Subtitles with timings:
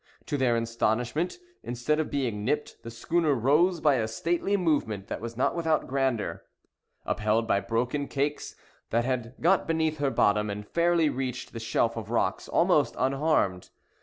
[0.25, 5.21] To their astonishment, instead of being nipped, the schooner rose by a stately movement that
[5.21, 6.43] was not without grandeur,
[7.05, 8.55] upheld by broken cakes
[8.89, 13.69] that had got beneath her bottom, and fairly reached the shelf of rocks almost unharmed.